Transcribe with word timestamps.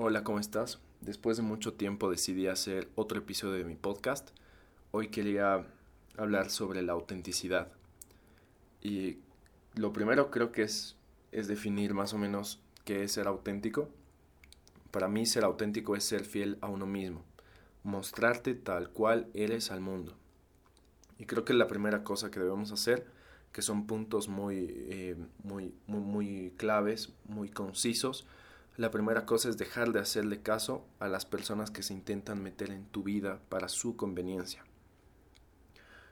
Hola, 0.00 0.22
¿cómo 0.22 0.38
estás? 0.38 0.78
Después 1.00 1.38
de 1.38 1.42
mucho 1.42 1.72
tiempo 1.72 2.08
decidí 2.08 2.46
hacer 2.46 2.88
otro 2.94 3.18
episodio 3.18 3.54
de 3.54 3.64
mi 3.64 3.74
podcast. 3.74 4.30
Hoy 4.92 5.08
quería 5.08 5.66
hablar 6.16 6.50
sobre 6.50 6.82
la 6.82 6.92
autenticidad. 6.92 7.66
Y 8.80 9.18
lo 9.74 9.92
primero 9.92 10.30
creo 10.30 10.52
que 10.52 10.62
es, 10.62 10.94
es 11.32 11.48
definir 11.48 11.94
más 11.94 12.14
o 12.14 12.18
menos 12.18 12.60
qué 12.84 13.02
es 13.02 13.10
ser 13.10 13.26
auténtico. 13.26 13.88
Para 14.92 15.08
mí 15.08 15.26
ser 15.26 15.42
auténtico 15.42 15.96
es 15.96 16.04
ser 16.04 16.24
fiel 16.24 16.58
a 16.60 16.68
uno 16.68 16.86
mismo, 16.86 17.24
mostrarte 17.82 18.54
tal 18.54 18.90
cual 18.90 19.26
eres 19.34 19.72
al 19.72 19.80
mundo. 19.80 20.14
Y 21.18 21.24
creo 21.24 21.44
que 21.44 21.54
la 21.54 21.66
primera 21.66 22.04
cosa 22.04 22.30
que 22.30 22.38
debemos 22.38 22.70
hacer, 22.70 23.04
que 23.50 23.62
son 23.62 23.88
puntos 23.88 24.28
muy, 24.28 24.64
eh, 24.68 25.16
muy, 25.42 25.74
muy, 25.88 26.00
muy 26.00 26.54
claves, 26.56 27.12
muy 27.24 27.48
concisos, 27.48 28.28
la 28.78 28.92
primera 28.92 29.26
cosa 29.26 29.48
es 29.48 29.58
dejar 29.58 29.90
de 29.90 29.98
hacerle 29.98 30.40
caso 30.40 30.86
a 31.00 31.08
las 31.08 31.26
personas 31.26 31.72
que 31.72 31.82
se 31.82 31.92
intentan 31.92 32.40
meter 32.40 32.70
en 32.70 32.86
tu 32.86 33.02
vida 33.02 33.40
para 33.48 33.68
su 33.68 33.96
conveniencia. 33.96 34.64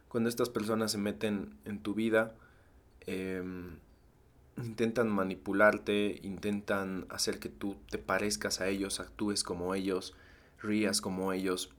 Cuando 0.09 0.29
estas 0.29 0.51
personas 0.51 0.91
se 0.91 0.99
meten 0.99 1.57
en 1.65 1.81
tu 1.81 1.95
vida, 1.95 2.35
em, 3.03 3.79
intentan 4.57 5.09
manipularte, 5.09 6.19
intentan 6.25 7.07
hacer 7.09 7.39
que 7.39 7.49
tú 7.49 7.77
te 7.89 7.99
parezcas 7.99 8.61
a 8.61 8.67
ellos, 8.67 8.99
actúes 8.99 9.45
como 9.45 9.77
ellos, 9.77 10.17
rías 10.61 11.01
como 11.01 11.33
ellos, 11.33 11.71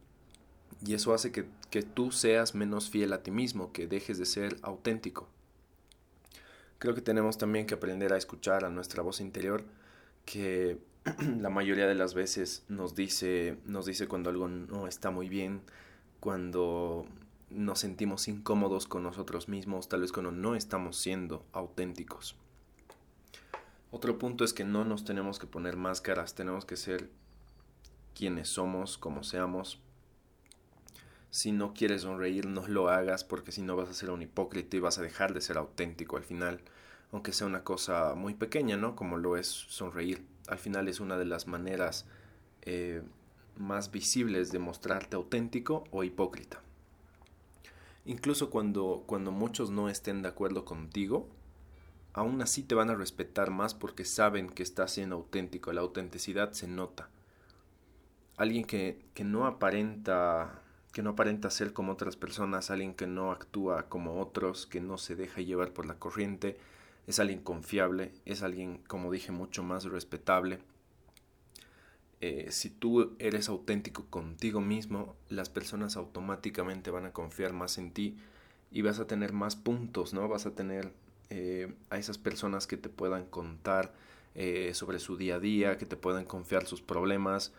y 0.85 0.93
eso 0.93 1.13
hace 1.13 1.34
que, 1.34 1.49
que 1.70 1.84
tú 1.84 2.13
seas 2.13 2.55
menos 2.55 2.90
fiel 2.90 3.12
a 3.12 3.23
ti 3.23 3.31
mismo, 3.31 3.73
que 3.73 3.88
dejes 3.88 4.17
de 4.20 4.26
ser 4.26 4.55
auténtico. 4.62 5.27
Creo 6.79 6.95
que 6.95 7.01
tenemos 7.01 7.38
también 7.38 7.65
que 7.65 7.73
aprender 7.73 8.13
a 8.13 8.17
escuchar 8.17 8.63
a 8.63 8.70
nuestra 8.70 9.04
voz 9.04 9.20
interior, 9.20 9.65
que 10.27 10.77
la 11.40 11.49
mayoría 11.49 11.88
de 11.88 11.95
las 11.95 12.13
veces 12.13 12.63
nos 12.68 12.94
dice, 12.94 13.58
nos 13.66 13.88
dice 13.88 14.08
cuando 14.08 14.30
algo 14.30 14.48
no 14.48 14.85
está 14.85 15.09
muy 15.09 15.30
bien, 15.30 15.62
cuando 16.20 17.07
nos 17.49 17.79
sentimos 17.79 18.27
incómodos 18.27 18.88
con 18.88 19.04
nosotros 19.04 19.48
mismos, 19.48 19.88
tal 19.88 20.01
vez 20.01 20.12
cuando 20.12 20.32
no 20.32 20.55
estamos 20.55 20.98
siendo 20.98 21.46
auténticos. 21.54 22.35
Otro 23.90 24.20
punto 24.20 24.43
es 24.43 24.54
que 24.54 24.66
no 24.66 24.84
nos 24.84 25.05
tenemos 25.05 25.40
que 25.40 25.48
poner 25.48 25.77
máscaras, 25.77 26.35
tenemos 26.35 26.66
que 26.66 26.76
ser 26.76 27.10
quienes 28.13 28.49
somos, 28.49 28.98
como 28.98 29.23
seamos. 29.23 29.79
Si 31.29 31.54
no 31.54 31.73
quieres 31.73 32.01
sonreír, 32.01 32.48
no 32.48 32.68
lo 32.68 32.90
hagas 32.90 33.23
porque 33.23 33.54
si 33.54 33.62
no 33.62 33.77
vas 33.77 33.88
a 33.88 33.94
ser 33.94 34.10
un 34.10 34.21
hipócrita 34.21 34.76
y 34.76 34.82
vas 34.82 34.98
a 34.98 35.04
dejar 35.04 35.34
de 35.34 35.40
ser 35.40 35.57
auténtico 35.57 36.18
al 36.18 36.23
final 36.26 36.60
aunque 37.12 37.34
sea 37.34 37.48
una 37.48 37.63
cosa 37.63 38.16
muy 38.16 38.34
pequeña, 38.34 38.77
¿no? 38.77 38.96
Como 38.96 39.18
lo 39.18 39.38
es 39.38 39.48
sonreír. 39.48 40.26
Al 40.48 40.58
final 40.58 40.88
es 40.88 41.00
una 41.00 41.18
de 41.18 41.26
las 41.26 41.48
maneras 41.48 42.05
eh, 42.62 43.02
más 43.58 43.91
visibles 43.91 44.52
de 44.52 44.60
mostrarte 44.60 45.16
auténtico 45.16 45.85
o 45.91 46.04
hipócrita. 46.04 46.62
Incluso 48.05 48.50
cuando, 48.50 49.04
cuando 49.05 49.32
muchos 49.32 49.70
no 49.70 49.90
estén 49.90 50.22
de 50.22 50.30
acuerdo 50.30 50.63
contigo, 50.63 51.28
aún 52.13 52.41
así 52.41 52.63
te 52.63 52.76
van 52.76 52.90
a 52.90 52.96
respetar 52.96 53.52
más 53.52 53.74
porque 53.74 54.05
saben 54.05 54.50
que 54.50 54.63
estás 54.63 54.91
siendo 54.91 55.18
auténtico. 55.18 55.74
La 55.74 55.82
autenticidad 55.82 56.54
se 56.54 56.68
nota. 56.68 57.10
Alguien 58.38 58.66
que, 58.66 59.05
que 59.13 59.24
no 59.24 59.46
aparenta 59.46 60.62
que 60.98 61.04
no 61.04 61.12
aparenta 61.12 61.52
ser 61.52 61.74
como 61.74 61.91
otras 61.91 62.16
personas, 62.16 62.72
alguien 62.72 62.96
que 62.96 63.05
no 63.05 63.32
actúa 63.32 63.88
como 63.88 64.19
otros, 64.19 64.66
que 64.66 64.81
no 64.81 64.97
se 64.97 65.16
deja 65.16 65.41
llevar 65.41 65.72
por 65.72 65.85
la 65.85 66.00
corriente, 66.00 66.58
es 67.08 67.19
alguien 67.19 67.40
confiable, 67.41 68.12
es 68.25 68.44
alguien, 68.44 68.81
como 68.88 69.12
dije, 69.12 69.31
mucho 69.31 69.63
más 69.63 69.86
respetable. 69.86 70.59
Eh, 72.19 72.47
si 72.52 72.69
tú 72.69 73.16
eres 73.19 73.47
auténtico 73.47 74.06
contigo 74.09 74.59
mismo, 74.59 75.16
las 75.30 75.50
personas 75.50 75.96
automáticamente 75.96 76.91
van 76.91 77.06
a 77.06 77.13
confiar 77.13 77.53
más 77.53 77.78
en 77.78 77.91
ti 77.91 78.18
y 78.72 78.81
vas 78.81 79.00
a 79.00 79.08
tener 79.08 79.31
más 79.31 79.56
puntos, 79.56 80.13
¿no? 80.13 80.28
Vas 80.28 80.46
a 80.46 80.51
tener 80.56 80.91
eh, 81.29 81.73
a 81.90 81.97
esas 81.97 82.17
personas 82.17 82.67
que 82.67 82.75
te 82.75 82.90
puedan 82.90 83.25
contar 83.25 83.94
eh, 84.35 84.73
sobre 84.73 85.00
su 85.00 85.16
día 85.16 85.35
a 85.35 85.40
día, 85.40 85.78
que 85.78 85.85
te 85.85 85.96
puedan 85.96 86.25
confiar 86.25 86.66
sus 86.66 86.81
problemas, 86.81 87.53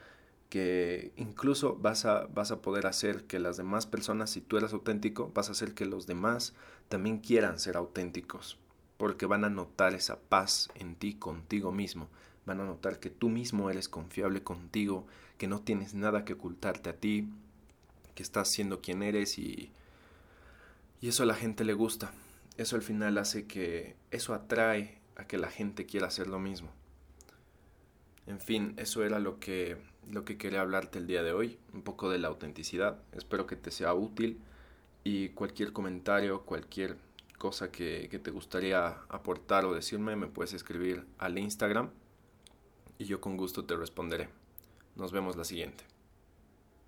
que 0.51 1.13
incluso 1.17 1.77
vas 1.77 2.05
a, 2.05 2.27
vas 2.27 2.51
a 2.51 2.61
poder 2.61 2.87
hacer 2.87 3.25
que 3.25 3.39
las 3.39 3.57
demás 3.57 3.87
personas, 3.87 4.31
si 4.31 4.43
tú 4.43 4.59
eres 4.59 4.75
auténtico, 4.75 5.33
vas 5.35 5.49
a 5.49 5.53
hacer 5.53 5.75
que 5.75 5.87
los 5.87 6.07
demás 6.07 6.55
también 6.89 7.19
quieran 7.19 7.59
ser 7.59 7.77
auténticos 7.77 8.59
porque 8.99 9.25
van 9.27 9.45
a 9.45 9.49
notar 9.49 9.95
esa 9.95 10.19
paz 10.21 10.69
en 10.75 10.95
ti 10.95 11.15
contigo 11.15 11.73
mismo, 11.73 12.09
van 12.45 12.61
a 12.61 12.65
notar 12.65 13.01
que 13.01 13.09
tú 13.09 13.31
mismo 13.31 13.71
eres 13.71 13.89
confiable 13.89 14.43
contigo, 14.43 15.07
que 15.39 15.47
no 15.47 15.61
tienes 15.61 15.95
nada 15.95 16.25
que 16.25 16.35
ocultarte 16.35 16.91
a 16.91 16.97
ti, 16.97 17.29
que 18.15 18.23
estás 18.23 18.51
siendo 18.51 18.81
quien 18.83 19.03
eres 19.03 19.39
y, 19.39 19.71
y 21.01 21.09
eso 21.09 21.23
a 21.23 21.27
la 21.27 21.35
gente 21.35 21.65
le 21.65 21.75
gusta. 21.75 22.13
Eso 22.57 22.75
al 22.75 22.83
final 22.83 23.17
hace 23.19 23.47
que 23.47 23.95
eso 24.11 24.35
atrae 24.35 24.99
a 25.17 25.25
que 25.27 25.39
la 25.39 25.49
gente 25.49 25.87
quiera 25.87 26.09
hacer 26.09 26.27
lo 26.27 26.41
mismo. 26.41 26.71
En 28.27 28.41
fin, 28.41 28.75
eso 28.77 29.05
era 29.05 29.21
lo 29.21 29.39
que, 29.39 29.77
lo 30.11 30.25
que 30.25 30.37
quería 30.37 30.61
hablarte 30.61 30.99
el 30.99 31.07
día 31.07 31.23
de 31.23 31.33
hoy, 31.33 31.59
un 31.73 31.83
poco 31.83 32.11
de 32.11 32.19
la 32.19 32.29
autenticidad. 32.29 32.99
Espero 33.13 33.47
que 33.47 33.57
te 33.57 33.71
sea 33.71 33.95
útil 33.95 34.41
y 35.05 35.31
cualquier 35.31 35.73
comentario, 35.73 36.43
cualquier 36.43 36.97
cosa 37.39 37.71
que, 37.71 38.09
te 38.23 38.31
gustaría 38.31 38.89
aportar 39.09 39.65
o 39.65 39.73
decirme, 39.73 40.17
me 40.17 40.27
puedes 40.27 40.53
escribir 40.53 41.07
al 41.19 41.39
Instagram 41.39 41.91
y 42.99 43.05
yo 43.05 43.21
con 43.21 43.37
gusto 43.37 43.65
te 43.65 43.77
responderé. 43.77 44.29
Nos 44.97 45.13
vemos 45.13 45.37
la 45.37 45.45
siguiente. 45.45 45.85